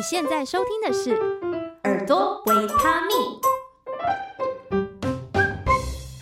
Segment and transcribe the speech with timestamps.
[0.00, 1.10] 你现在收听的是
[1.84, 3.14] 耳朵维他命，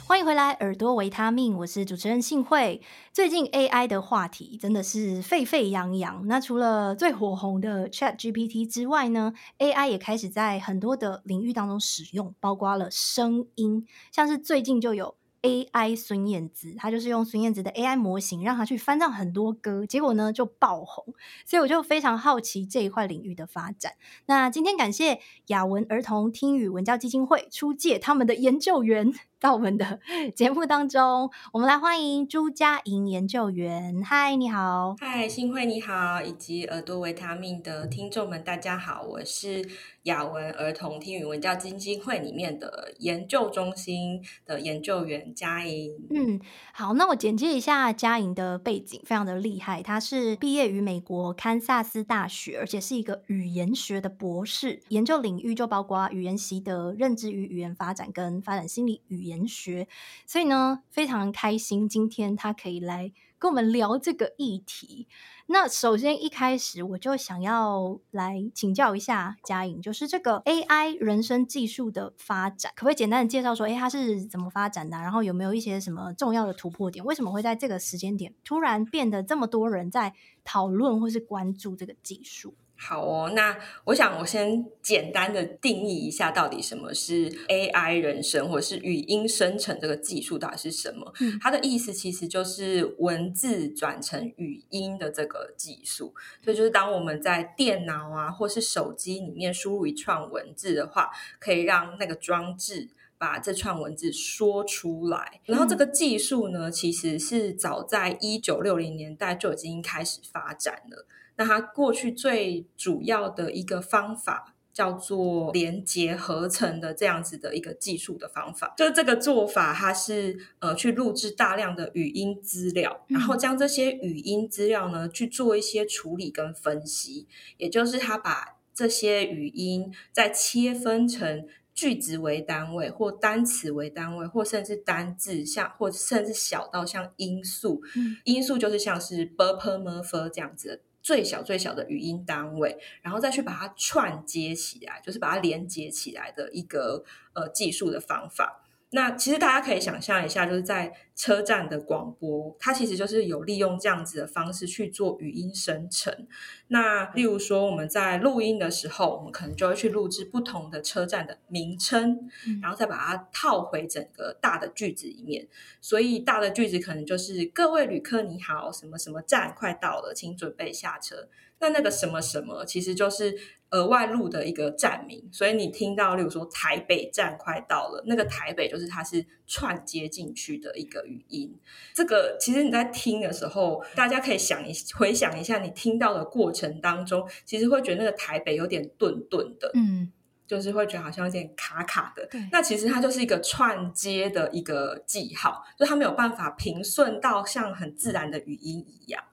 [0.04, 2.83] 欢迎回来，耳朵维他命，我是主持人幸慧。
[3.12, 6.27] 最近 AI 的话题真的是沸沸扬扬。
[6.27, 15.15] 那除了最火红的 ChatGPT 之外呢，AI 也开始在很多的领域当中使用，包括了声音，像是最近就有。
[15.43, 21.14] AI 孙燕姿，他就是用孙燕姿的 AI 模型，让他去翻唱很多歌，结果呢就爆红，
[21.47, 23.92] 所以我就非常好奇这一块领域的发展。
[24.27, 29.14] 那今天感谢雅文儿童听语文教基金会出借他们的研究员。
[29.41, 30.01] 到我们的
[30.34, 34.02] 节目当中，我们来欢迎朱佳莹研究员。
[34.02, 34.97] 嗨，你好。
[34.98, 39.64] 嗨，新慧你好，以及耳朵维他命的听众们，大家好，我是
[40.02, 45.92] 雅文儿童听语文教基金会里面的研究中心的研究员佳莹。
[46.11, 46.41] 嗯，
[46.73, 59.28] 好，那我简介一下佳莹的背景，非常的厉害，她是毕业于美国堪萨斯大学，而且是一个语言学的博士，研究领域就包括语言习得、认知与语言发展跟发展心理语言。
[59.29, 59.87] 研学，
[60.27, 65.07] 所以呢，非常开心，今天他可以来跟我们聊这个议题。
[65.47, 74.99] 那首先一开始我就想要来请教一下佳莹，就是这个 AI 人生技术的发展，可不可以简单的介绍说，哎，它是怎么发展的？
[74.99, 77.05] 然后有没有一些什么重要的突破点？
[77.05, 82.55] 为什么会在这个时间点突然变得这么多人在讨论或是关注这个技术？
[82.81, 91.12] 好哦，那我想我先简单的定义一下，到底什么是 AI 人声或者是语音生成这个技术到底是什么？
[91.21, 96.15] 嗯，它的意思其实就是文字转成语音的这个技术。
[96.43, 105.41] 所以就是当我们在电脑啊或是手机里面输入一串文字的话，可以让那个装置把这串文字说出来。
[105.44, 111.06] 然后这个技术呢，其实是早在一九六零年代就已经开始发展了。
[111.36, 127.26] 那它过去最主要的一个方法叫做连接合成的这样子的一个技术的方法，就是这个做法，它是呃去录制大量的语音资料，然后将这些语音资料呢去做一些处理跟分析，
[127.56, 131.47] 也就是它把这些语音再切分成
[131.78, 137.81] 句子为单位，或单词为单位，或甚至单字，像，或甚至小到像音素，
[138.25, 148.65] 音素就是像是 burper murfer 这样子的最小最小的语音单位，然后再去把它串接起来，就是把它连接起来的一个呃技术的方法。
[148.91, 150.93] 那其实大家可以想象一下，就是在。
[151.19, 156.29] 车站的广播，它其实就是有利用这样子的方式去做语音生成。
[156.69, 162.31] 那例如说，我们在录音的时候，我们可能就会去录制不同的车站的名称，
[162.62, 165.49] 然后再把它套回整个大的句子里面。
[165.81, 171.29] 所以大的句子可能就是“各位旅客你好，什么什么站快到了，请准备下车”。
[171.59, 173.37] 那那个什么什么，其实就是
[173.71, 181.59] 额外录的一个站名，所以你听到，例如说台北站快到了，那个台北就是它是串接进去的一个语音。
[181.92, 190.12] 这个其实你在听的时候，大家可以想一回想一下，你听到的过程当中，其实会觉得那个台北有点顿顿的，嗯，
[190.47, 192.26] 就是会觉得好像有点卡卡的。
[192.31, 199.25] 对，那其实它就是一个串接的一个记号，就它没有办法平顺到像很自然的语音一样。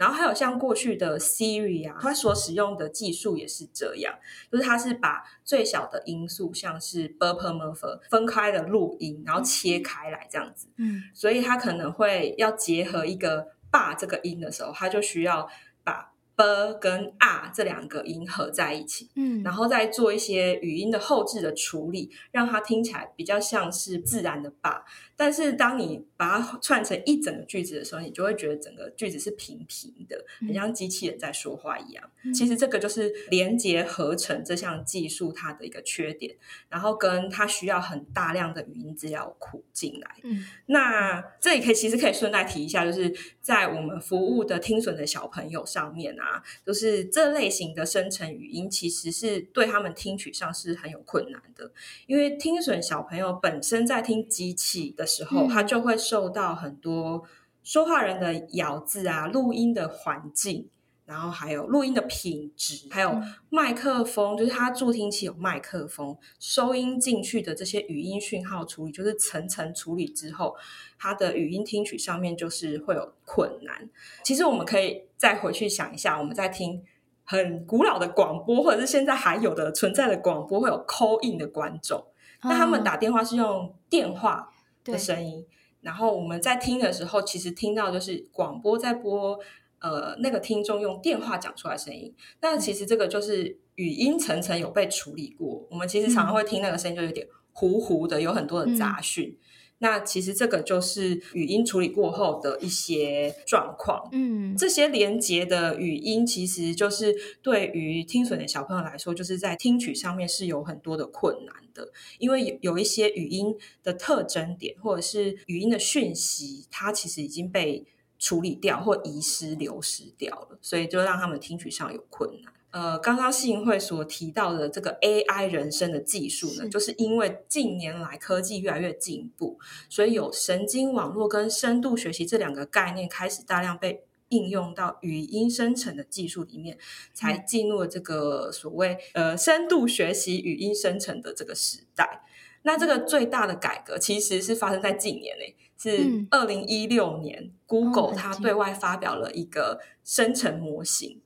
[0.00, 4.14] 然后还有像过去的 Siri 啊，它所使用的技术也是这样，
[4.50, 10.68] 就是它是把最小的音素，像是 b u r p e r m u r f e r 分开的录音，然后切开来这样子。
[10.78, 15.46] 嗯，所以它可能会要结合一个 b 这个音的时候，它就需要
[15.84, 16.09] 把
[16.40, 24.84] ㄅ 跟啊这两个音合在一起，嗯，然后再做一些语音的后置的处理，让它听起来比较像是自然的吧。
[25.16, 32.10] 但是当你把它串成一整个句子的时候，你就会觉得整个句子是平平的，很像机器人在说话一样。
[32.22, 36.34] 嗯、其实这个就是连接合成这项技术它的一个缺点，
[36.70, 40.16] 然后跟它需要很大量的语音资料库进来。
[40.22, 46.29] 嗯、那这里可以其实可以顺带提一下，就是在我们服务的听损的小朋友上面啊，
[46.64, 51.72] 就是这类型的生成语音其实是对他们听取上是很有困难的，
[52.06, 57.24] 因为听损小朋友本身在听机器的时候，他就会受到很多
[57.62, 60.68] 说话人的咬字啊、录音的环境，
[61.10, 70.54] 然后还有录音的品质，还有麦克风，就是它助听器有麦克风收音进去的这些语音讯号处理，就是层层处理之后，
[70.96, 73.90] 它的语音听取上面就是会有困难。
[74.22, 76.80] 其实我们可以再回去想一下，我们在听
[77.24, 82.06] 很古老的广播，或者是现在还有的存在的广播，会有 call in 的观众，
[82.44, 84.52] 那他们打电话是用电话。
[84.82, 85.44] 的声音，
[85.82, 89.38] 然后我们在听的时候，其实听到就是广播在播
[89.80, 92.14] 呃那个听众用电话讲出来声音。
[92.40, 99.28] 那其实这个就是语音层层有被处理过，我们其实常常会听那个声音就有点糊糊的，有很多的杂讯。
[99.28, 99.44] 嗯
[99.82, 104.06] 那其实这个就是语音处理过后的一些状况。
[104.12, 117.86] 嗯，这些连接的语音其实就是对于听损的小朋友来说，就是在听取上面是有很多的困难的，因为有有一些语音的特征点或者是语音的讯息，它其实已经被
[118.20, 122.52] 处理掉或遗失、流失掉了，所以就让他们听取上有困难。
[122.70, 129.58] 呃，刚刚信会所提到的这个 AI 人声的技术呢，是就是因为近年来科技越来越进步，
[129.88, 136.78] 所以有神经网络跟深度学习这两个概念开始大量被应用到语音生成的技术里面，
[137.12, 142.22] 才进入了这个所谓呃深度学习语音生成的这个时代。
[142.62, 151.20] 那这个最大的改革其实是发生在近年内，是二零一六年、嗯、Google 它对外发表了一个生成模型。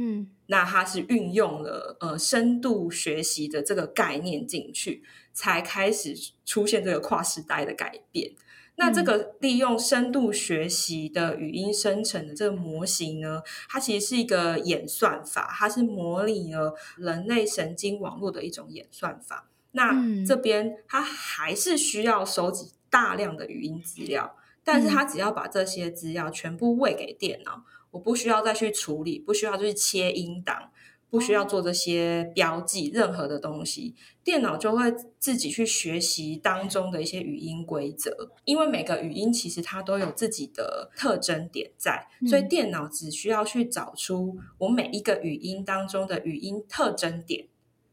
[0.00, 5.02] 嗯，那它是运用了呃深度学习的这个概念进去，
[5.32, 6.14] 才开始
[6.46, 8.32] 出现这个跨时代的改变。
[8.76, 19.48] 那这个利用深度学习的语音生成的这个模型呢，它其实是一个演算法，它是模拟了人类神经网络的一种演算法。
[19.72, 19.92] 那
[20.24, 27.64] 这边它还是需要收集大量的语音资料，但是他只要把这些资料全部喂给电脑。
[27.90, 30.70] 我不需要再去处理，不需要去切音档，
[31.08, 38.30] 不需要做这些标记，任何的东西，电脑就会自己去学习当中的一些语音规则。
[38.44, 47.46] 因为每个语音其实它都有自己的特征点在，所以电脑只需要去找出我每一个语音当中的语音特征点，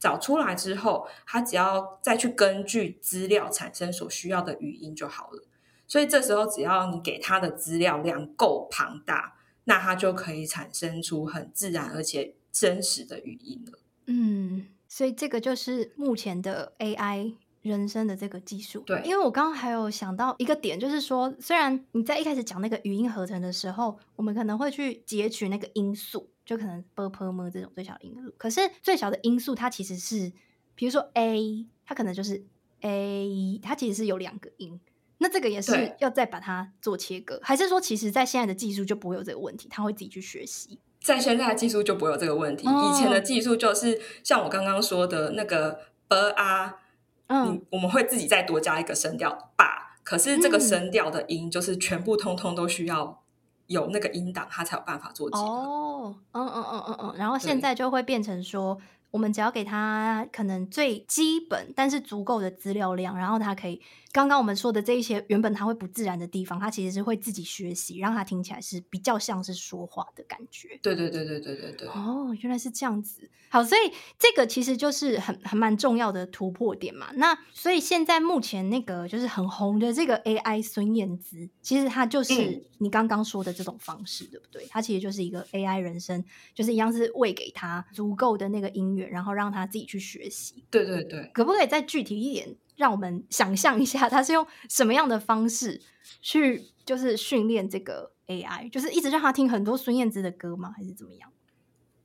[0.06, 5.44] 找出来之后，他只要再去根据资料产生所需要的语音就好了。
[5.88, 9.34] 所以这时候只要你给他的资料量够庞大。
[9.68, 13.80] 那他就可以产生出很自然而且真实的语音了。
[14.06, 17.34] 嗯，所以这个就是目前的 AI
[17.70, 30.32] 人生的这个技术，对，因为我刚刚还有想到一个点，就是说，虽然你在一开始讲那个语音合成的时候，我们可能会去截取那个音素，就可能 b p m 这种最小的音素，可是最小的音素它其实是，
[30.76, 32.44] 比如说 a，它可能就是
[32.82, 34.80] a，它其实是有两个音，
[35.18, 40.80] 那这个也是要再把它做切割，还是说，其实在现在的技术就不会有这个问题，它会自己去学习。
[41.02, 46.82] 在现在的技术就不会有这个问题，以前的技术就是像我刚刚说的那个 b 啊。
[47.28, 53.22] 嗯，我们会自己再多加一个声调把可是这个声调的音就是全部通通都需要
[53.68, 55.44] 有那个音档，它才有办法做结合。
[55.44, 58.78] 哦，嗯嗯嗯嗯嗯，然后现在就会变成说。
[59.12, 63.82] 我们只要给他可能最基本但是足够的资料量，然后他可以
[64.16, 70.80] 刚刚我们说的这一些原本它会不自然的地方，它其实是会自己学习，让它听起来是比较像是说话的感觉。
[70.82, 71.88] 对对对对对对对。
[71.90, 73.30] 哦，原来是这样子。
[73.50, 77.10] 好，所以这个其实就是很很蛮重要的突破点嘛。
[77.16, 84.66] 那所以现在目前那个就是很红的这个 AI 孙燕姿，其实它就是你刚刚说的这种方式，嗯、对不对？
[84.70, 86.24] 它其实就是一个 AI 人生，
[86.54, 90.64] 就是一样是喂给他足够的那个音乐，然后让他自己去学习。
[90.72, 91.30] 对对对。
[91.34, 95.82] 可不可以再具体一点，让我们想象一下，他是用什么样的方式
[96.22, 100.74] 去就是训练这个 AI，就是一直让他听很多孙燕姿的歌吗？
[100.76, 101.32] 还是怎么样？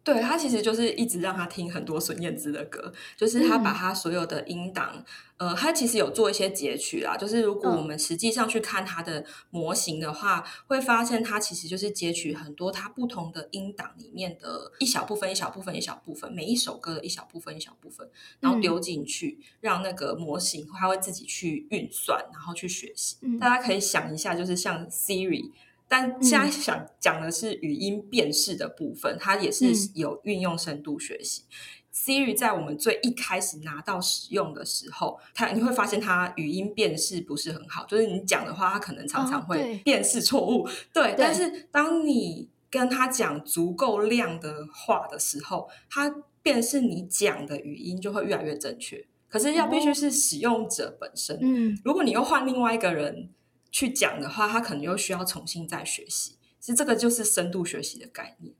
[0.02, 5.04] 对，他其实就是一直让他听很多孙燕姿的歌，就是他把他所有的音档，
[5.36, 7.18] 嗯、呃，他其实有做一些截取啦。
[7.18, 18.08] 就是如果我们实际上去看他的模型的话，嗯、会发现他其实就是截取很多他不同的音档里面的一小部分、一小部分、一小部分，每一首歌的一小部分、一小部分，
[18.40, 23.16] 然后丢进去，嗯、让那个模型他会自己去运算，然后去学习。
[23.20, 25.50] 嗯、大家可以想一下，就是像 Siri。
[25.92, 31.42] 但现在想讲的是语音辨识的部分，嗯、它也是有运用深度学习。
[31.42, 31.50] 嗯、
[31.92, 40.64] Siri 在我们最一开始拿到使用的时候，它你会发现它语音辨识不是很好，就是你讲的话，它可能常常会辨识错误。
[40.64, 49.04] 哦、对，对，但是当你跟他讲足够量的话的时候，它辨识你讲的语音就会越来越正确。
[49.28, 53.30] 可是要必须是使用者本身，嗯，如果你又换另外一个人。
[53.70, 56.36] 去讲的话，他可能又需要重新再学习。
[56.58, 58.54] 其实这个就是深度学习的概念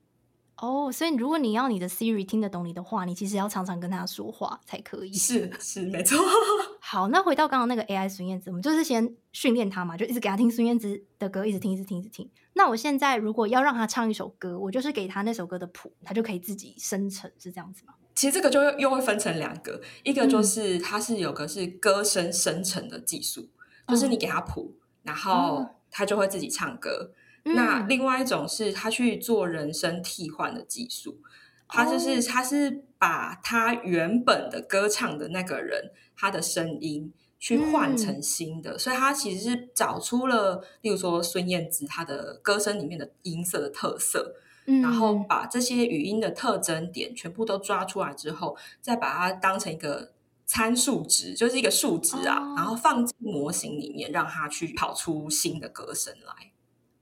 [0.57, 0.85] 哦。
[0.85, 5.13] Oh, 所以如果你要你的 Siri 听得懂你的话，你其实要常常跟他说话才可以。
[5.17, 6.19] 是是没错。
[6.81, 12.29] 好，那回到刚刚那个 AI 孙燕姿，我们就是先训练他嘛，就一直给他听孙燕姿的歌，一直听，一直听，一直听。
[12.55, 17.95] 那我现在如果要让他唱一首歌，我就是给他那首歌的谱，他就可以自己生成，是这样子吗？
[18.15, 23.49] 其实这个就又会分成两个，一个就是它是有个是歌声生成的技术，
[23.87, 24.75] 嗯、就是你给他谱。
[25.03, 27.13] 然后他就会自己唱歌，
[27.45, 31.19] 嗯、那另外一种是他去做人声替换的技术，
[31.69, 44.37] 他就是他是把他原本的歌唱的那个人他的声音去换成新的，嗯、所以他其实是找出了，例如说孙燕姿她的歌声里面的音色的特色。
[44.83, 50.13] 然后把这些语音的特征点全部都抓出来之后，再把它当成一个
[50.51, 56.51] 参数值，就是一个数值啊，哦、然后放进模型里面，让它去跑出新的歌声来。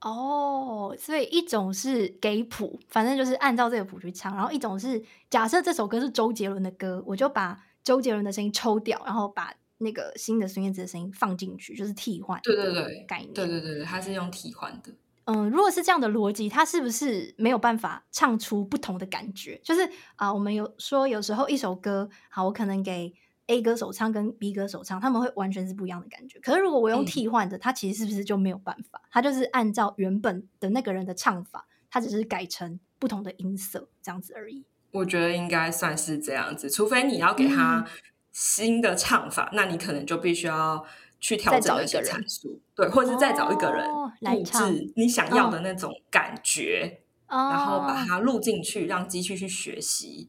[0.03, 12.39] 哦，所以一种是给谱，反正就是按照这个谱去唱；然后一种是假设这首歌是周杰伦的歌，我就把周杰伦的声音抽掉，然后把那个新的孙燕姿的声音放进去，就是替换。
[12.43, 13.33] 对对对，概念。
[13.33, 14.93] 对对对对，它是用替换的。
[15.25, 19.59] 嗯，如果是这样的逻辑，它是不是没有办法唱出不同的感觉？
[19.65, 19.83] 就是
[20.17, 23.13] 啊、呃，我们有说有时候一首歌，好，我可能给
[23.49, 26.39] A 歌手唱跟 B 歌手唱，他们会完全是不一样的感觉。
[26.41, 29.03] 可是如果我用替换的，它、嗯、其实是不是就没有办法？
[29.11, 34.65] 他就是按照原本的那个人的唱法，他只是改成不同的音色这样子而已。
[34.93, 37.85] 我觉得应该算是这样子，除非你要给他
[38.33, 40.87] 新的唱法，嗯、那你可能就必须要。
[41.21, 50.29] 去调整一些参数，对，或者是再找一个人录制你想要的那种感觉，哦、然后把它录进去，让机器去学习，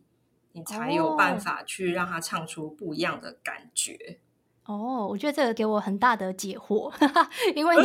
[0.52, 4.20] 你才有办法去让他唱出不一样的感觉。
[4.66, 6.94] 哦，我觉得这个给我很大的解惑，
[7.56, 7.82] 因为我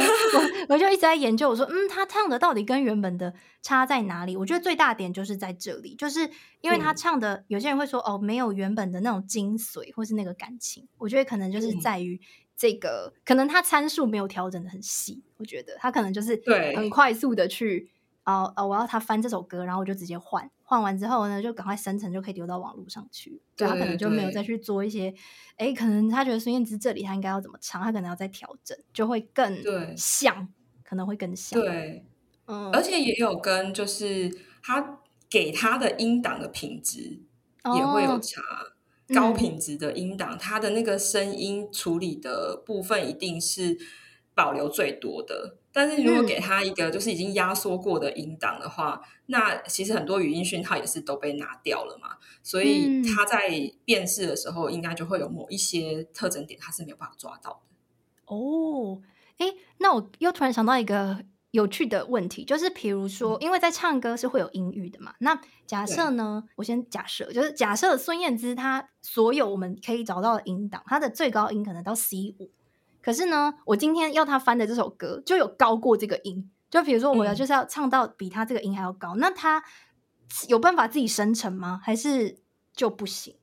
[0.68, 4.37] 我就一直在研究，我说，嗯，他唱的到底跟原本的差在哪里？
[4.37, 6.30] 我觉得最大点就是在这里，就是
[6.61, 10.87] 因为他唱的，嗯、有些人会说，哦，没有原本的那种精髓，或是那个感情。
[10.99, 12.21] 我觉得可能就是在于。
[12.56, 16.40] 这个可能他参数没有调整的很细，我觉得他可能就是
[16.76, 17.90] 很快速的去
[18.23, 23.40] 哦哦，我要他翻这首歌，然后我就直接换，换完之后呢，就赶快生成就可以丢到网络上去。
[23.54, 25.14] 对，他可能就没有再去做一些，
[25.56, 29.62] 哎，可能他觉得孙燕姿这里他应该要怎么唱，他可能要再调整，就会更
[29.97, 30.49] 像，
[30.83, 31.61] 可能会更像。
[31.61, 32.04] 对，
[32.47, 34.99] 嗯，而且也有跟就是他
[35.30, 37.21] 给他的音档的品质
[37.76, 38.40] 也会有差。
[38.40, 38.71] 哦
[39.14, 43.76] 高品质的音档，嗯、它的那个声音处理的部分一定是
[44.35, 45.59] 保留最多的。
[45.75, 52.16] 但是如果给他一个就是已经压缩过的音档的话，嗯、那其实很多语音讯号也是都被拿掉了嘛。
[52.43, 53.50] 所以他在
[53.85, 58.35] 辨识的时候，应该就会有某一些特征点，他是没有办法抓到的。
[58.35, 59.02] 哦，
[59.37, 61.25] 哎，那我又突然想到一个。
[61.54, 65.14] 有趣的问题就是，比如说，因为在唱歌是会有音域的嘛。
[65.21, 72.50] 那假设呢，我先假设，就是假设孙燕姿她所有我们可以找到的音档，她的最高音可能到 C 五，
[73.04, 76.50] 可是呢，我今天要他翻的这首歌就有高过这个音。
[76.70, 79.62] 就比如说，我要就是要唱到比他这个音还要高，嗯、那他
[80.49, 81.78] 有办法自己生成吗？
[81.84, 82.38] 还是
[82.75, 83.37] 就不行？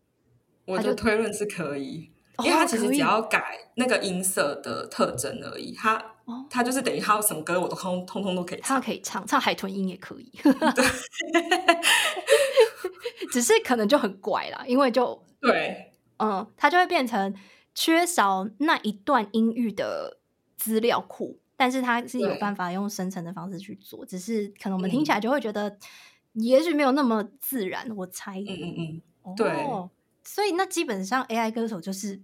[0.65, 6.03] 我的推论是可以，因为他其实只要改那个音色的特征而已，他。
[6.49, 10.85] 他就是等于他什么歌我都通通通都可以唱，他可以唱唱海豚音也可以，对，
[13.33, 17.35] 只是可能就很怪啦，因为就对，嗯，他就会变成
[17.73, 20.19] 缺少那一段音域的
[20.57, 25.77] 资料库，但是它是有办法用生成的方式去做，只是可能我们听起来就会觉得
[26.33, 29.89] 也许没有那么自然，我猜，嗯嗯嗯，对，哦，
[30.23, 32.21] 所以那基本上 AI 歌手就是。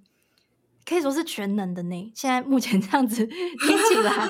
[0.90, 2.12] 可以说是全能的呢。
[2.16, 4.30] 现在目前这样子 听起来，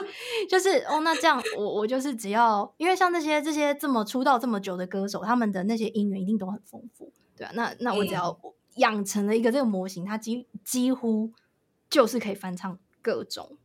[0.50, 7.52] 就是哦，那这样我我就是只要，因为像那些这些这么出道这么久的歌手，他们的那些音源一定都很丰富，对啊。
[7.54, 8.36] 那那我只要
[8.78, 11.32] 养成了一个这个模型，它几几乎
[11.90, 13.58] 就是可以翻唱各种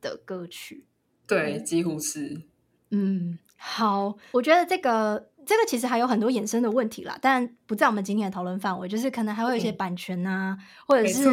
[0.00, 0.86] 的歌曲。
[1.26, 2.42] 对，几乎是。
[2.90, 11.24] 嗯，好，我觉得这个这个其实还有很多衍生的问题啦，但不在我们今天的讨论范围，就是可能还会有一些版权啊，嗯、或者是。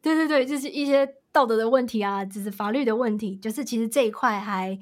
[0.00, 4.78] 对对对，就是一些道德的问题啊，就是法律的问题，就是其实这一块还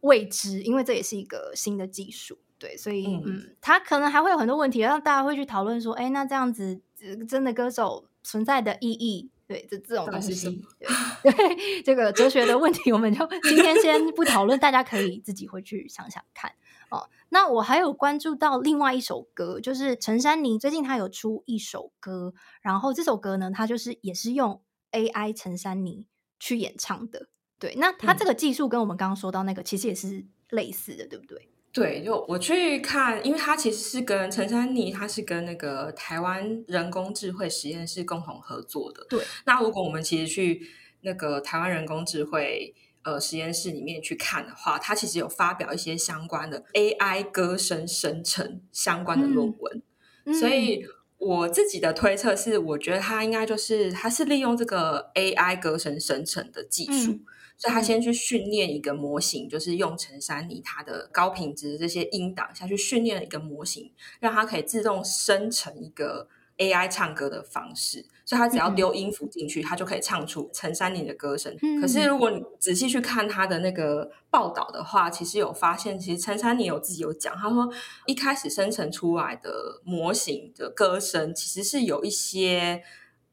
[0.00, 6.80] 未知，因为这也是一个新的技术，对，所以嗯，嗯，它可能还会有很多问题，让大家会去讨论说，哎，那这样子
[7.28, 10.88] 真的歌手存在的意义，对，这这种东西，对，
[11.32, 16.52] 对，这个哲学的问题，我们就 今天先不讨论，大家可以自己回去想想看
[16.90, 17.08] 哦。
[17.30, 24.62] 那我还有关注到另外一首歌，就是陈珊妮最近她有出一首歌，然后这首歌呢，它就是也是用
[24.92, 26.06] AI 陈珊妮
[26.40, 27.28] 去演唱的。
[27.58, 31.50] 对，那它这个技术跟我们刚刚说到那个其实也是类似的，对不对？
[31.72, 39.06] 对，就我去看，因为他其实是跟陈珊妮，他是跟那个台湾人工智慧实验室共同合作的。
[39.08, 40.62] 对，那如果我们其实去
[41.02, 42.74] 那个台湾人工智慧。
[43.04, 49.82] 呃，实验室里面去看的话，他其实有发表一些相关的 AI 歌声生成相关的论文，
[50.26, 50.84] 嗯、所以
[51.16, 57.24] 我自己的推测是，我觉得他应该就是他是利用这个 AI 歌声生成的技术，嗯、
[57.58, 68.06] 所以他先去训练一个模型，就是用陈珊妮她的高品质的这些音档下去训练一个模型，让它可以自动生成一个 AI 唱歌的方式。
[68.24, 71.56] 所以他只要丢音符进去，他就可以唱出陈珊妮的歌声。
[71.80, 77.72] 可是如果你仔细去看他的那个报道的话，其实有发现，其实陈珊妮有自己有讲，他说
[78.04, 82.82] 一开始生成出来的模型的歌声，其实是有一些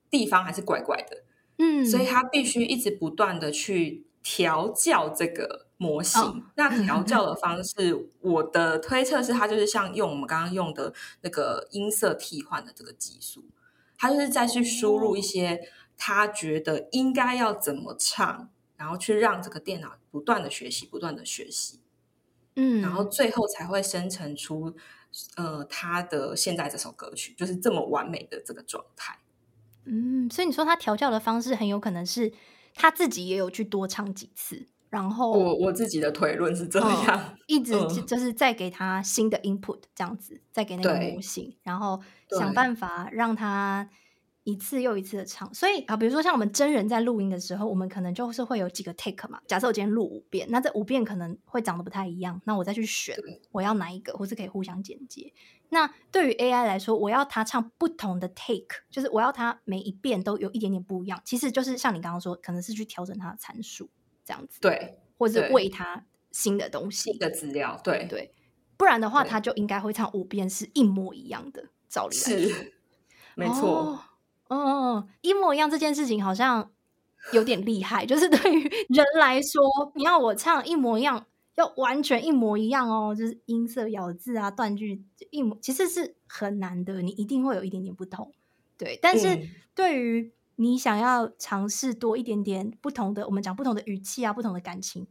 [0.10, 1.24] 地方还是怪怪的。
[1.58, 6.20] 嗯，所以他必须一直不断的去调教这个模型。
[6.20, 10.92] 哦、那调教的方式，我的推测是，它就是像用我们刚刚用的
[11.22, 13.46] 那个音色替换的这个技术。
[13.98, 21.80] 它就是再去输入一些他觉得应该要怎么唱，然后去让这个电脑不断的学习，不断的学习，
[22.56, 24.76] 嗯，然后最后才会生成出
[25.38, 29.20] 呃他的现在这首歌曲，就是这么完美的这个状态。
[29.86, 32.34] 嗯，所以你说他调教的方式很有可能是
[32.76, 42.00] 他自己也有去多唱几次，然后我我自己的推论是这样，嗯、一直就是再给他新的 input 这样子，再给那个模型，然后。
[42.28, 43.88] 想办法让他
[44.46, 49.42] 一次又一次的唱，所以啊，比如说像我们真人在录音的时候，我们可能就是会有几个 take 嘛。
[49.48, 53.18] 假设我今天录五遍，那这五遍可能会长得不太一样，那我再去选
[53.52, 55.34] 我要哪一个，或是可以互相剪接。
[55.70, 61.20] 那对于 AI 来说，我要他唱不同的 take，就是我要他每一遍都有一点点不一样。
[61.26, 63.90] 其实就是像你刚刚说，可能是去调整它的参数
[64.24, 68.32] 这样子，对，或者是喂它新的东西、新的资料，对对，
[68.78, 71.70] 不然的话，他就应该会唱五遍是一模一样的。
[71.90, 72.66] 照理来说，
[73.36, 74.00] 没错，哦，
[74.48, 76.72] 哦，一模一样这件事情好像
[77.34, 81.26] 有点厉害，就是对于人来说，你要我唱一模一样，
[81.56, 88.32] 要完全一模一样哦，就是音色、咬字啊、断句一模，其实是很难的，你一定会有一点点不同，
[88.78, 89.00] 对。
[89.02, 95.08] 但是对于你想要尝试多一点点不同的，我们讲不同的语气啊、不同的感情，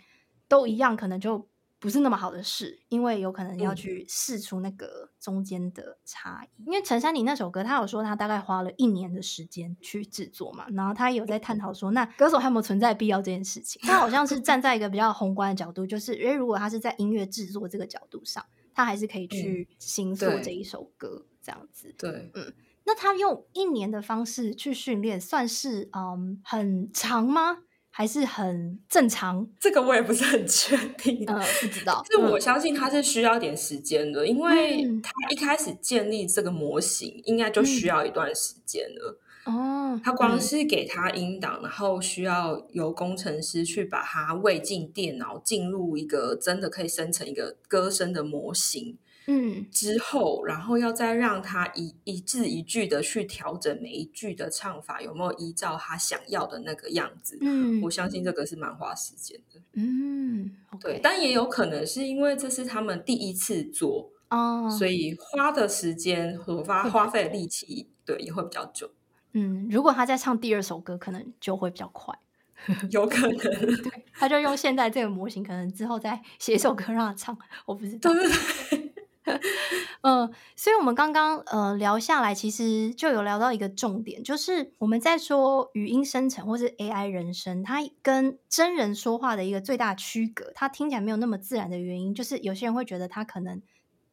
[0.49, 1.49] 都一样，可能就。
[1.85, 6.63] 不是那么好的事，因为有可能要去试出那个中间的差异。
[6.63, 13.83] 嗯、因为陈珊妮那首歌，他有说他大概花了一年的时间去制作嘛，然后他有在探讨说，那歌手还有没有存在必要这件事情？
[13.85, 21.95] 他好像是站在一个比较宏观的角度，就是因为如果他是在音乐制作这个角度上，他还是可以去新做这一首歌这样子。
[21.99, 22.51] 对，嗯，
[22.85, 27.59] 那他用一年的方式去训练，算是嗯很长吗？
[27.97, 32.05] 还是很正常，这个我也不是很确定，嗯，不知道。
[32.11, 39.21] 就我相信他是需要点时间的，嗯、因为他一开始建立这个模型，应该就需要一段时间了。
[39.45, 48.99] 哦、嗯，他光是给他音档，嗯、然后需要由工程师去把它喂进电脑，进入一个真的可以生成一个歌声的模型。
[49.27, 57.39] 嗯，之后，然后要再让他一一字一句的去调整每一句的唱法，有没有依照他想要的那个样子？
[57.41, 59.61] 嗯，我相信这个是蛮花时间的。
[59.73, 68.91] 嗯，okay、对，但也有可能是因为这是他们第一次做哦，所以花的时间和花花费的力气，对，也会比较久。
[69.33, 72.15] 嗯，如果他在唱第二首歌，可能就会比较快，
[72.93, 73.37] 有可能。
[73.39, 78.13] 对，他就用现在这个模型，可能之后再写一首歌让他唱，我不知道。
[78.13, 78.31] 对对
[78.71, 78.84] 对
[80.03, 93.63] 嗯，所以，我们刚刚呃聊下来，其实就有聊到一个重点，就是我们在说语音生成或是 AI 人声，它跟真人说话的一个最大区隔，它听起来没有那么自然的原因，就是有些人会觉得它可能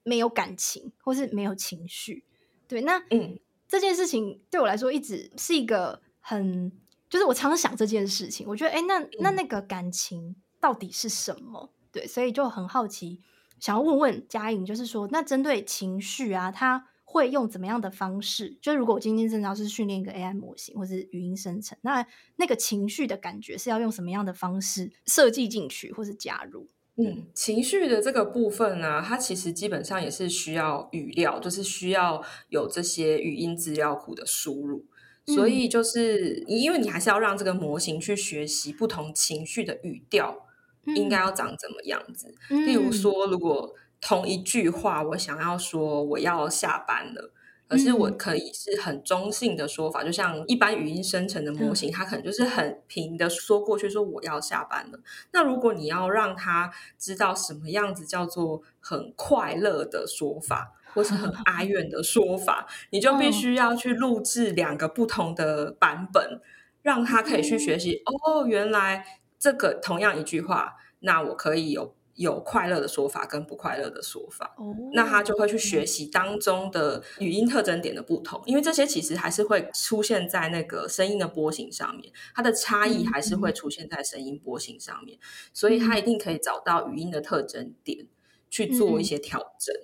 [0.04, 2.24] 没有感情，或是没有情绪。
[2.68, 6.72] 对，那嗯，这件事情对我来说一直是一个很，
[7.10, 11.70] 就是我常常想这件事情，我觉得，哎，那那那个感情到底是什么？
[11.92, 13.20] 对，所以就很好奇。
[13.62, 18.58] 想要问问嘉颖，就是说，那针对情绪啊，他会用怎么样的方式？
[18.60, 22.06] 就如果我今天正要是训练一个 AI 模型，或是语音生成，那
[22.38, 26.68] 那个情绪的感觉是要用什么样的方式设计进去，或是加入？
[26.96, 34.86] 嗯，情绪的这个部分呢、啊，它其实基本上也是需要语料，就是需要有这些语音资料库的输入。
[35.28, 40.48] 所以就是，因为你还是要让这个模型去学习不同情绪的语调。
[40.86, 42.34] 应该要长怎么样子？
[42.50, 47.32] 嗯、例如说，如果同一句话，我想要说我要下班了，
[47.68, 55.00] 可是我可以是很中性的说法，嗯、就像一般语音生成的模型，嗯、它可能就是很平的说过去，说我要下班了。
[55.32, 66.42] 那如果你要让它知道什么样子叫做很快乐的说法，或是很 哀怨的说法，你就必须要去录制两个不同的版本，
[66.82, 68.02] 让他可以去学习。
[68.06, 69.21] 嗯、哦，原来。
[69.42, 85.18] 这个同样一句话，那我可以有有快乐的说法跟不快乐的说法，哦，那他就会去学习当中的语音特征点的不同，因为这些其实还是会出现在那个声音的波形上面，它的差异还是会出现在声音波形上面，
[85.52, 88.06] 所以他一定可以找到语音的特征点
[88.52, 89.76] 去做一些调整。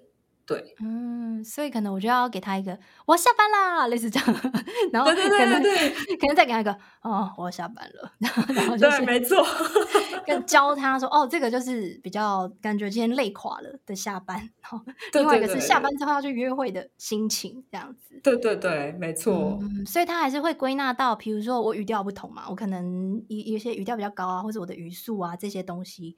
[0.48, 4.28] 对，嗯，所以可能我就要给他一个我要下班啦，类似这样，
[4.94, 9.46] 然后可能对对对对对可能再给他一个哦，我要下班了， 然后然后就是对，没错，
[10.26, 14.82] 跟教他说哦，这个就是比较感觉今天累垮了的下班， 然后
[15.12, 18.18] 另外一个是下班之后要去约会的心情，这样子。
[18.24, 19.60] 对对对，没错。
[19.62, 26.16] 嗯，所以他还是会归纳到，比如说我语调不同嘛，我可能一有些语调比较高啊，或者我的语速啊这些东西，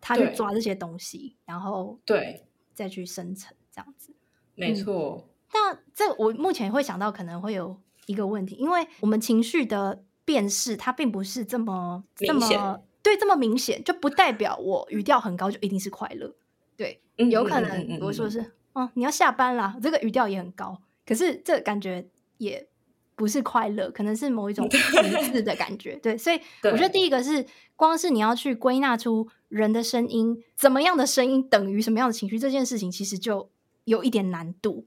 [0.00, 3.54] 他去抓这些东西，然后对再去生成。
[3.78, 4.12] 这样子，
[4.56, 5.28] 没错。
[5.52, 16.34] 那、嗯、这我目前会想到可能会有一个问题，因为我们情绪的辨识它并不是这么这么对这么明显，就不代表我语调很高就一定是快乐。
[16.76, 18.40] 对，嗯、有可能我说是
[18.72, 22.68] 哦、嗯，你要下班啦，这个语调也很高，可是这感觉也
[23.14, 25.94] 不是快乐，可能是某一种层次的感觉。
[25.96, 33.48] 对，所以 我觉得第一个是光是你要去归纳出人的声音，怎么样的声音等于什么样的情绪，这件事情其实就。
[33.88, 34.86] 有一点难度，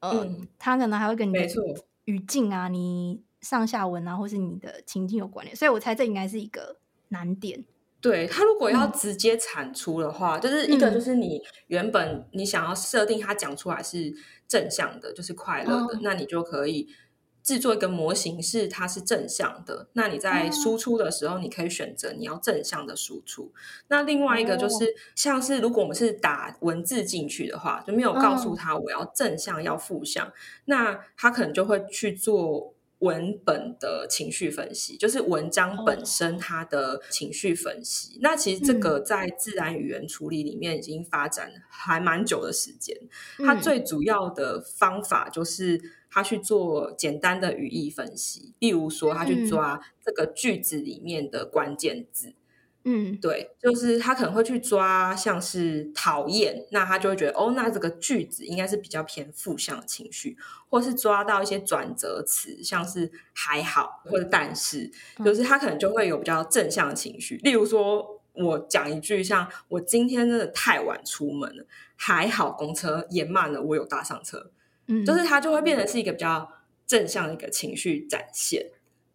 [0.00, 1.46] 呃、嗯，他可能还会跟你的
[2.04, 7.64] 语境啊、你上下文啊，或是你的情境有关联，所以我猜这应该是一个难点。
[8.00, 14.14] 对，他如果要直接产出的话，嗯，就是一个就是你原本你想要设定他讲出来是
[14.46, 16.88] 正向的，就是快乐的，嗯，那你就可以。
[17.42, 23.42] 制作一个模型是它是正向的，那你在输出的时候，你可以选择你要正向的输出。
[23.42, 23.52] Oh.
[23.88, 30.34] 那另外一个就是，像是如果我们是打文字进去的话，就没有告诉他我要正向要负向，oh.
[30.66, 38.14] 那他可能就会去做文本的情绪分析，就是文章本身它的情绪分析。
[38.14, 38.22] Oh.
[38.22, 42.96] 那其实这个在自然语言处理里面已经发展还蛮久的时间。
[43.38, 45.80] 它最主要的方法就是。
[46.10, 52.28] 它去做简单的语义分析，例如说，它去抓这个句子里面的关键字。
[52.28, 52.32] 嗯，
[53.20, 60.38] 对，就是他可能会去抓像是讨厌，那他就会觉得哦，那这个句子应该是比较偏负向的情绪，
[60.70, 64.90] 或是抓到一些转折词，像是还好或者但是，
[65.24, 67.36] 就是他可能就会有比较正向的情绪。
[67.42, 74.50] 例如说，我讲一句像我今天真的太晚出门了，还好公车延慢了，我有搭上车。
[74.86, 76.50] 嗯，就是他就会变成是一个比较
[76.86, 78.70] 正向的一个情绪展现，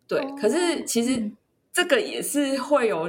[0.08, 0.20] 对。
[0.20, 1.32] 哦、可是其实
[1.74, 3.04] 这个也是会有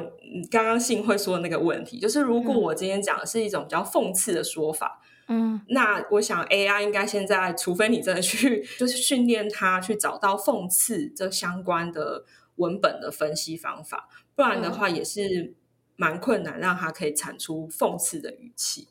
[0.51, 12.25] 刚刚信会说的那个问题，就是如果我今天讲的是一种比较讽刺的说法，嗯，那我想 AI 应该现在，除非你真的去就是训练它去找到讽刺这相关的
[12.57, 15.53] 文本的分析方法，不然的话也是
[15.97, 18.89] 蛮困难让它可以产出讽刺的语气。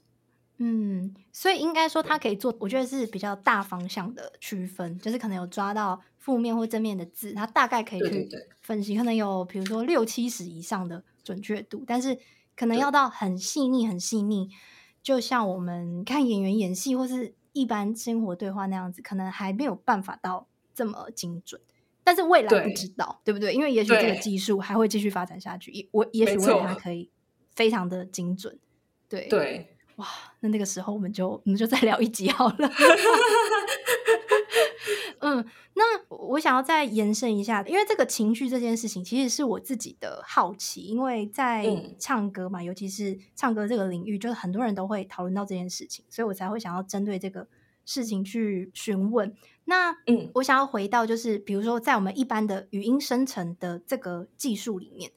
[0.65, 8.29] 嗯，所以应该说，它可以做，我觉得是比较大方向的区分，就是可能有抓到负面或正面的字，它大概可以去
[8.61, 8.93] 分析，对。
[8.93, 12.17] 对对，可能有比如说六七十以上的准确度，但是
[12.55, 14.49] 可能要到很细腻、很细腻，
[15.01, 21.59] 就像我们看演员演戏或是一般生活对话那样子，可能还没有办法到这么精准。
[22.05, 23.53] 但是未来不知道，对，对不对？
[23.53, 27.09] 因为也许这个技术还会继续发展下去，也我也许未来还可以
[27.53, 28.57] 非常的精准，
[29.09, 29.27] 对。
[29.27, 29.72] 对。
[29.97, 30.07] 哇，
[30.39, 32.71] 那那个时候我们就我们就再聊一集好了。
[35.19, 41.65] 嗯，那我想要再延伸一下，因为这个情绪这件事情，其实是我自己的好奇，因为在
[41.97, 47.47] 唱歌嘛，嗯、尤其是唱歌这个领域，就是很多人都会讨论到这件事情，所以我才会想要针对这个
[47.85, 49.33] 事情去询问。
[49.65, 55.11] 那嗯，我想要回到就是，比如说在我们一般的语音生成的这个技术里面。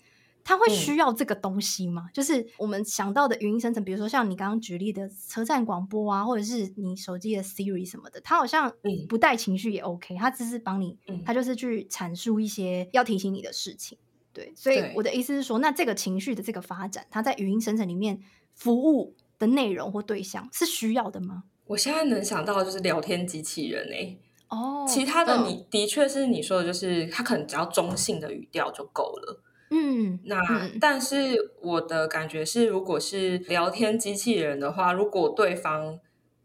[0.47, 2.05] 他会需要这个东西吗？
[2.07, 8.73] 嗯、就是我们想到的语音生成，比如说像你刚刚举例的车站广播啊，或者是你手机的 Siri 什么的，它好像
[9.09, 13.99] 不带情绪也 OK，它只是帮你，它就是去阐述一些要提醒你的事情。
[14.33, 18.21] 对，所以我的意思是说，那这个情绪的这个发展，它在语音生成里面
[18.55, 21.43] 服务的内容或对象是需要的吗？
[21.67, 24.21] 我现在能想到的就是聊天机器人诶、欸。
[24.49, 29.43] 哦，其他的你的确是你说的，就是它可能只要中性的语调就够了。
[29.71, 35.99] 嗯，那、嗯、但是我的感觉是，如果是聊天机器人的话，如果对方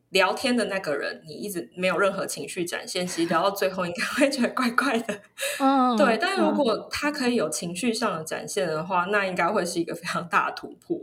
[0.09, 5.21] 聊天的那个人你一直没有任何情绪展现，其实聊到最后应该会觉得怪怪的。
[5.61, 6.17] 嗯，对。
[6.19, 10.99] 但如果他可以有情绪上的展现的话，那应该会是一个非常大的突破。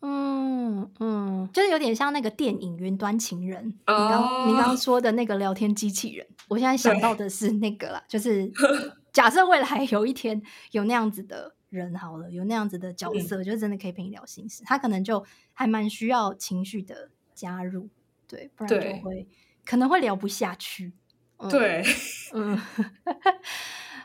[0.00, 8.50] 嗯嗯，就是有点像那个电影《云端情人》哦，你刚你刚刚说的那个聊天机器人，我现在想到的是那个啦，就是。
[9.12, 14.62] 假设未来有一天有那样子的人好了，有那样子的角色，嗯、就真的可以陪你聊心事。
[14.64, 17.88] 他可能就还蛮需要情绪的加入，
[18.26, 19.28] 对，不然就会
[19.64, 20.92] 可能会聊不下去。
[21.38, 21.84] 嗯、对，
[22.32, 22.60] 嗯。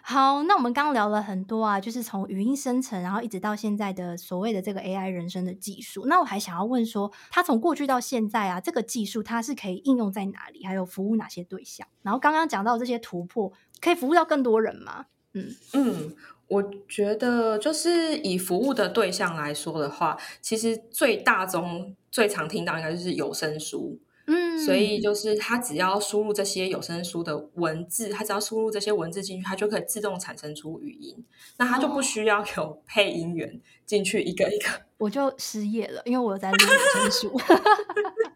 [0.09, 6.05] 好，那我们刚刚聊了很多啊，就是从语音生成，然后一直到现在的所谓的这个 AI 人生的技术。
[6.05, 11.85] 那我还想要问说，它从过去到现在啊，这个技术它是可以应用在哪里，还有服务哪些对象？
[12.03, 15.05] 然后刚刚讲到这些突破，可以服务到更多人吗？
[15.33, 16.15] 嗯嗯，
[16.47, 23.99] 我觉得就是以服务的对象来说的话，其实最大宗最常听到应该就是有声书。
[24.29, 31.23] 嗯，所以就是他只要输入这些有声书的文字，他只要输入这些文字进去，它就可以自动产生出语音。
[31.55, 34.67] 那他就不需要有配音员进去一个一个。
[34.97, 37.39] 我就失业了，因为我有在录有声书，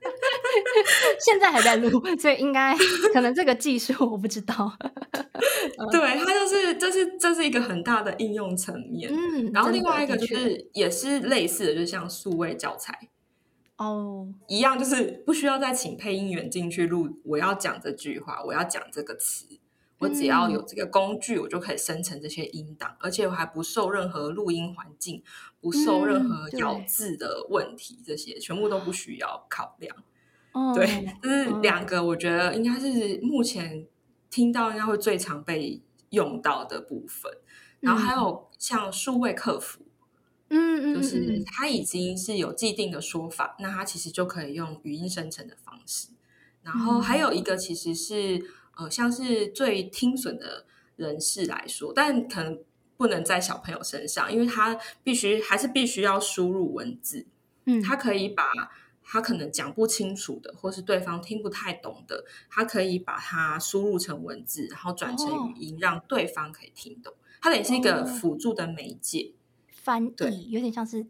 [1.19, 2.75] 现在还在录，所以应该
[3.13, 4.71] 可能这个技术我不知道。
[5.91, 9.11] 对，它就是这是这是一个很大的应用层面。
[9.11, 13.09] 嗯，然后另外一个就是也是类似的，就像数位教材。
[13.77, 17.09] 哦，一样就是不需要再请配音员进去录。
[17.25, 19.45] 我要讲这句话，我要讲这个词，
[19.97, 25.23] 我只要有这个工具，我就可以生成这些音档，而且我还不受任何录音环境，
[25.59, 29.95] 不受任何咬字的问题，这些全部都不需要考量。
[30.75, 33.87] 对，这是两个，我觉得应该是目前
[34.29, 37.31] 听到应该会最常被用到的部分。
[37.79, 39.81] 然后还有像数位客服。
[40.53, 46.09] 嗯嗯，就是它已经是有既定的说法，嗯、那它其实就可以用语音生成的方式。
[46.61, 48.43] 然后还有一个其实是
[48.75, 50.65] 呃，像是最听损的
[50.97, 52.59] 人士来说，但可能
[52.97, 57.25] 不能在小朋友身上，因为他必须还是必须要输入文字。
[57.65, 58.51] 嗯，他可以把
[59.11, 67.13] 他可能讲不清楚的，或是对方听不太懂的，他可以把它输入成文字，然后转成语音，哦、让对方可以听懂。
[67.41, 69.33] 它等于是一个辅助的媒介。
[69.69, 71.05] 翻译有点像是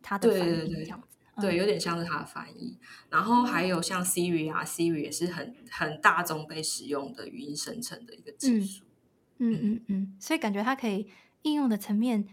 [0.00, 2.78] 他的翻译这样子，对，有点像是他的翻译。
[3.10, 8.84] 然后还有像 Siri 啊，Siri 也是很很大众被使用的语音生成的一个技术。
[9.36, 11.08] 嗯嗯嗯，嗯，所以感觉它可以
[11.42, 12.26] 应用的层面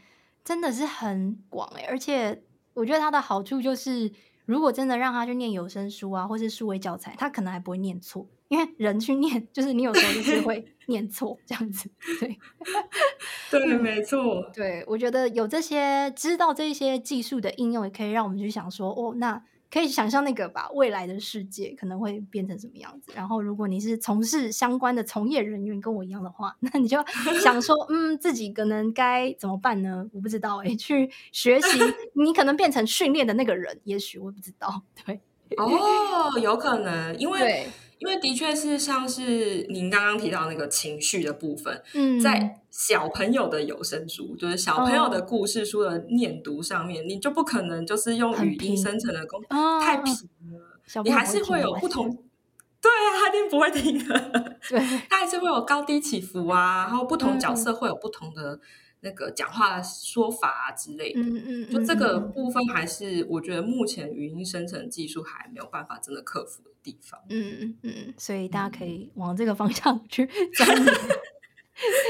[0.46, 2.44] 真的是很广哎，而且
[2.76, 4.12] 我觉得它的好处就是，
[4.46, 8.28] 如果真的让他去念有声书啊，或是数位教材，他可能还不会念错。
[8.50, 12.38] 因为人去念， 就是你有时候就是会念错这样子，对，
[13.50, 23.14] 对，没错，对，我觉得有这些知道这些技术的应用，也可以让我们去想说，哦，那可以想象那个吧，未来的世界可能会变成什么样子。
[23.16, 26.98] 然后，如果你是从事相关的从业人员，跟我一样的话， 那你就
[27.42, 30.06] 想说，嗯，自己可能该怎么办呢？
[30.14, 31.80] 我不知道，哎， 去学习，
[32.14, 35.22] 你可能变成训练的那个人，也许我不知道， 对，
[35.58, 37.70] 哦，有可能，因为。
[38.02, 50.14] 对因为的确是像是您刚刚提到那个情绪的部分，嗯，在小朋友的有声书，就是小朋友的故事书的念读上面，哦、你就不可能就是用语音生成的工，哦、太平
[50.52, 52.10] 了，你还是会有不同，
[52.82, 58.60] 对啊，他一定不会听的，对， 他还是会有高低起伏啊，然后不同角色会有不同的。
[59.04, 67.20] 那个讲话说法啊之类的，嗯嗯，就这个部分还是我觉得目前语音生成技术还没有办法真的克服的地方。
[67.30, 70.94] 嗯嗯嗯，所以大家可以往这个方向去 钻研，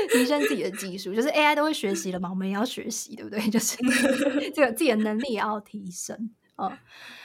[0.09, 1.15] 提升自己的技术。
[1.15, 3.39] 就是 AI 都会学习了嘛，我们也要学习，对不对？
[3.49, 3.77] 就是
[4.53, 6.31] 这个自己的能力也要提升。
[6.57, 6.73] 哦，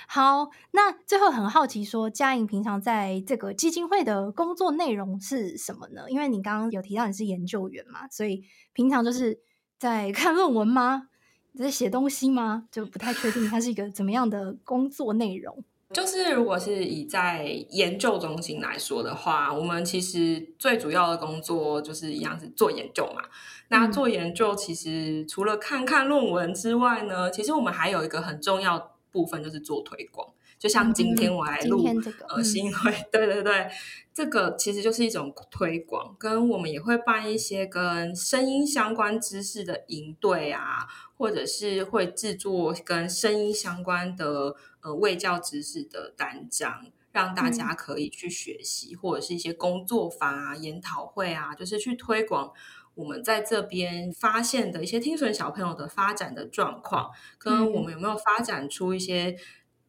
[0.07, 6.09] 好，那最后很好奇说，佳颖平常在这个基金会的工作内容是什么呢？
[6.09, 9.40] 因为你刚刚有提到你是研究员嘛，所以平常就是。
[9.79, 11.09] 在看论文吗？
[11.55, 12.65] 在写东西吗？
[12.71, 15.65] 就不太确定它是一个怎么样的工作内容。
[15.93, 23.23] 就是如果是以在研究中心来说的话，我们其实最主要的工作就是一样是做研究嘛。
[23.69, 30.29] 那做研究其实除了看看论文之外呢，其实我们还有一个很重要部分就是做推广。
[30.59, 33.69] 就像今天我来录、嗯这个、呃，是因为对对对，
[34.14, 40.87] 这个其实就是一种推广，跟我们也会办一些跟声音相关知识的营队啊，
[41.19, 52.51] 或者是会制作跟声音相关的呃卫教知识的单张，让大家可以去学习，嗯、或者是一些工作坊啊、研讨会啊，就是去推广
[52.95, 59.37] 我们在这边发现的一些听损小朋友的发展的状况，跟我们有没有发展出一些。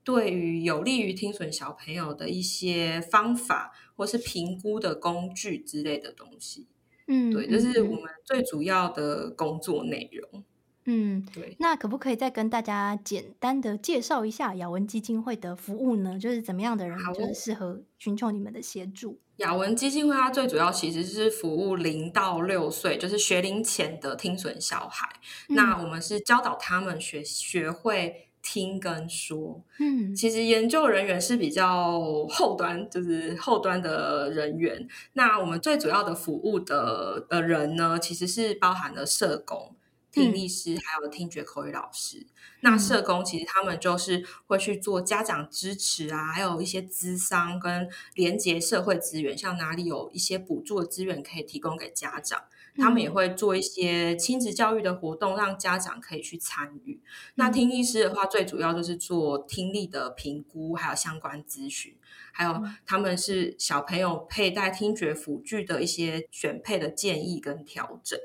[0.07, 6.65] 对于有利于听损小朋友的一些方法，或是评估的工具之类的东西，
[7.07, 10.45] 嗯，对，这是我们最主要的工作内容。
[10.85, 11.57] 嗯，对。
[11.59, 16.17] 那可不可以再跟大家简单的介绍一下雅文基金会的服务呢？
[16.17, 19.19] 就是怎么样的人就是适合寻求你们的协助？
[19.35, 25.09] 雅文基金会它最主要其实是服务零到六岁，就是学龄前的听损小孩。
[25.49, 28.26] 嗯、那我们是教导他们学学会。
[28.49, 34.87] 听跟说，嗯，其实研究人员是比较后端，就是后端的人员。
[35.13, 39.75] 那我们最主要的服务的呃人呢，其实是包含了社工、
[40.13, 42.19] 听力师，还有听觉口语老师。
[42.19, 42.27] 嗯、
[42.61, 52.43] 那社工其实他们就是会去做家长支持啊，还有一些咨商跟连接社会资源，像哪里有一些补助的资源可以提供给家长。
[52.77, 57.01] 他们也会做一些亲子教育的活动，让家长可以去参与。
[57.35, 61.95] 那听力师的话，最主要就是做听力的评估，还有相关咨询，
[62.31, 68.19] 还有他们是小朋友佩戴听觉辅具的一些选配的建议跟调整。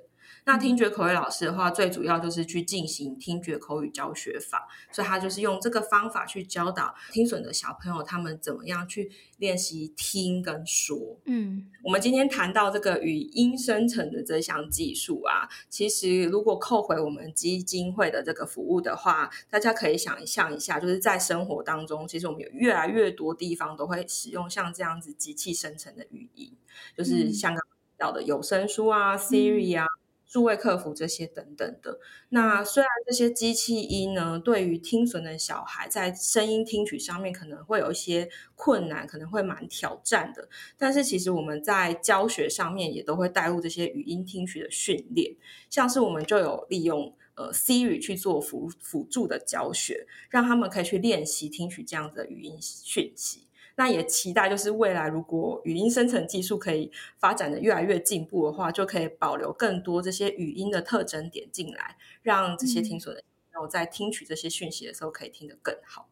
[0.45, 11.17] 那听觉口语老师的话，最主要就是去进行听觉口语教学法，所以他就是用这个方法去教导听损的小朋友，他们怎么样去练习听跟说。
[11.27, 26.53] 嗯，我们今天谈到这个语音生成的这项技术啊，其实如果扣回我们基金会的这个服务的话，大家可以想象一下，就是在生活当中，其实我们有越来越多地方都会使用像这样子机器生成的语音，
[26.99, 29.87] 就是像刚刚提到的有声书啊、Siri 啊。
[30.33, 45.37] 数位客服这些等等的，那虽然这些机器音呢，对于听损的小孩在声音听取上面可能会有一些困难，可能会蛮挑战的，但是其实我们在教学上面也都会带入这些语音听取的训练，
[45.69, 53.47] 像是我们就有利用呃 Siri 去做辅辅助的教学，让他们可以去练习听取这样子的语音讯息。
[53.77, 66.09] 那也期待，就是未来如果语音生成技术可以发展的越来越进步的话，就可以保留更多这些语音的特征点进来，让这些听损的朋友在听取这些讯息的时候可以听得更好。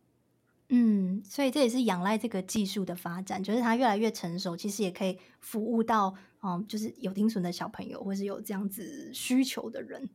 [0.68, 10.08] 嗯，所以这也是仰赖这个技术的发展，就是它越来越成熟，其实也可以服务到嗯，就是有听损的小朋友，或是有这样子需求的人。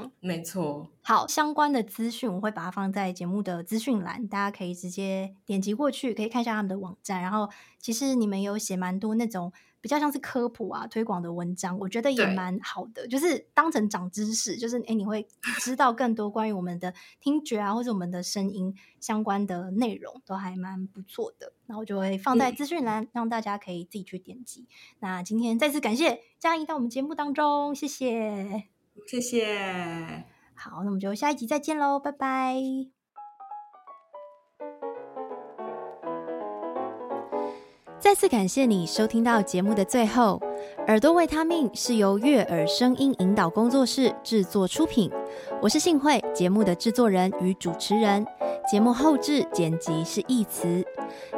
[0.00, 0.86] 嗯，没错。
[1.02, 7.20] 好，相关的资讯我会把它放在节目的资讯栏，大家可以直接点击过去，可以看一下他们的网站。
[7.20, 15.26] 然后，其实你们有写蛮多那种比较像是科普啊、推广的文章，我觉得也蛮好的，就是当成长知识，就是哎，你会
[15.58, 21.52] 知道更多关于我们的听觉啊，或者我们的声音相关的内容，都还蛮不错的。
[21.66, 24.66] 然后就会放在资讯栏，嗯、让大家可以自己去点击。
[25.00, 28.71] 那今天再次感谢佳怡到我们节目当中，谢谢。
[29.06, 30.24] 谢谢，
[30.54, 32.56] 好，那我们就下一集再见喽，拜拜。
[37.98, 40.40] 再次感谢你收听到节目的最后，
[40.88, 45.10] 耳朵维他命是由悦耳声音引导工作室制作出品，
[45.60, 48.26] 我是幸慧，节目的制作人与主持人。
[48.70, 50.84] 节目后置剪辑是义慈。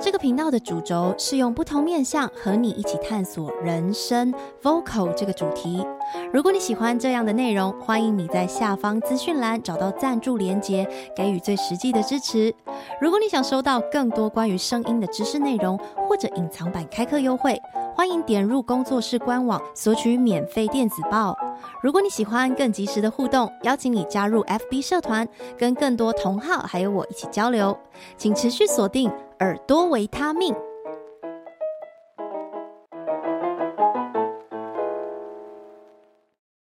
[0.00, 4.32] 这个频道的主轴是用不同面向和你一起探索人生
[4.62, 5.84] vocal 这个主题。
[6.32, 12.54] 如果你喜欢这样的内容，欢迎你在下方资讯栏找到赞助连结，给予最实际的支持。
[13.00, 17.60] 如果你想收到更多关于声音的知识内容，或者隐藏版开课优惠，
[17.96, 21.32] 欢迎点入工作室官网索取免费电子报。
[21.80, 27.78] 如果你喜欢更及时的互动，邀请你加入 FB 社团，跟更多同好还有我一起交流。
[28.18, 30.52] 请持续锁定耳朵维他命。